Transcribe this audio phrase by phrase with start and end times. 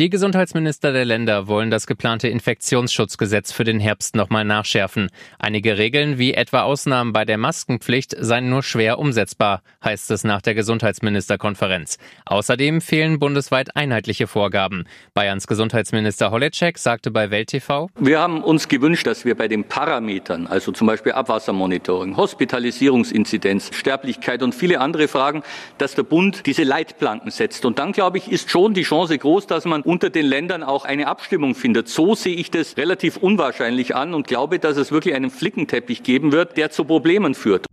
[0.00, 5.10] Die Gesundheitsminister der Länder wollen das geplante Infektionsschutzgesetz für den Herbst nochmal nachschärfen.
[5.38, 10.40] Einige Regeln wie etwa Ausnahmen bei der Maskenpflicht seien nur schwer umsetzbar, heißt es nach
[10.40, 11.98] der Gesundheitsministerkonferenz.
[12.24, 14.84] Außerdem fehlen bundesweit einheitliche Vorgaben.
[15.12, 19.64] Bayerns Gesundheitsminister Holleczek sagte bei Welt TV: Wir haben uns gewünscht, dass wir bei den
[19.64, 25.42] Parametern, also zum Beispiel Abwassermonitoring, Hospitalisierungsinzidenz, Sterblichkeit und viele andere Fragen,
[25.76, 27.66] dass der Bund diese Leitplanken setzt.
[27.66, 30.84] Und dann, glaube ich, ist schon die Chance groß, dass man unter den Ländern auch
[30.84, 31.88] eine Abstimmung findet.
[31.88, 36.30] So sehe ich das relativ unwahrscheinlich an und glaube, dass es wirklich einen Flickenteppich geben
[36.30, 37.66] wird, der zu Problemen führt.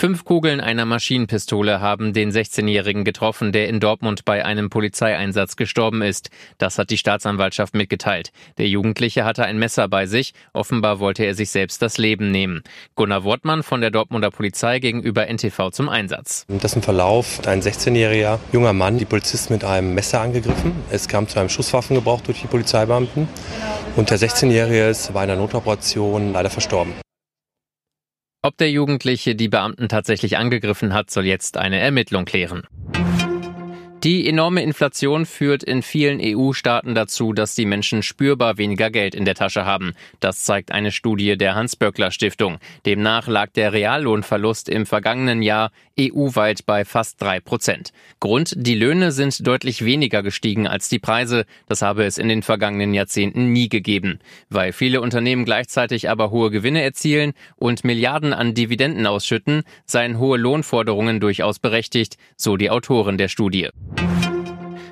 [0.00, 6.00] Fünf Kugeln einer Maschinenpistole haben den 16-Jährigen getroffen, der in Dortmund bei einem Polizeieinsatz gestorben
[6.00, 6.30] ist.
[6.56, 8.32] Das hat die Staatsanwaltschaft mitgeteilt.
[8.56, 10.32] Der Jugendliche hatte ein Messer bei sich.
[10.54, 12.62] Offenbar wollte er sich selbst das Leben nehmen.
[12.94, 16.46] Gunnar Wortmann von der Dortmunder Polizei gegenüber NTV zum Einsatz.
[16.48, 20.72] In dessen Verlauf hat ein 16-jähriger junger Mann die Polizisten mit einem Messer angegriffen.
[20.90, 23.28] Es kam zu einem Schusswaffengebrauch durch die Polizeibeamten.
[23.96, 26.94] Und der 16-Jährige ist bei einer Notoperation leider verstorben.
[28.42, 32.62] Ob der Jugendliche die Beamten tatsächlich angegriffen hat, soll jetzt eine Ermittlung klären.
[34.02, 39.26] Die enorme Inflation führt in vielen EU-Staaten dazu, dass die Menschen spürbar weniger Geld in
[39.26, 39.92] der Tasche haben.
[40.20, 42.60] Das zeigt eine Studie der Hans-Böckler-Stiftung.
[42.86, 47.92] Demnach lag der Reallohnverlust im vergangenen Jahr EU-weit bei fast drei Prozent.
[48.20, 51.44] Grund, die Löhne sind deutlich weniger gestiegen als die Preise.
[51.68, 54.18] Das habe es in den vergangenen Jahrzehnten nie gegeben.
[54.48, 60.38] Weil viele Unternehmen gleichzeitig aber hohe Gewinne erzielen und Milliarden an Dividenden ausschütten, seien hohe
[60.38, 63.68] Lohnforderungen durchaus berechtigt, so die Autoren der Studie.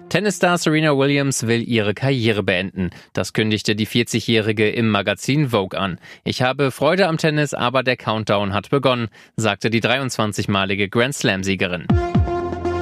[0.08, 2.90] Tennisstar Serena Williams will ihre Karriere beenden.
[3.12, 5.98] Das kündigte die 40-Jährige im Magazin Vogue an.
[6.24, 11.86] Ich habe Freude am Tennis, aber der Countdown hat begonnen, sagte die 23-malige Grand Slam-Siegerin.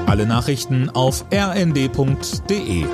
[0.06, 2.86] Alle Nachrichten auf rnd.de